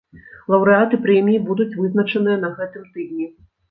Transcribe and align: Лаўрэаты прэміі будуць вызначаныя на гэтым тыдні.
Лаўрэаты 0.53 0.99
прэміі 1.05 1.43
будуць 1.51 1.71
вызначаныя 1.81 2.43
на 2.43 2.55
гэтым 2.59 2.93
тыдні. 2.95 3.35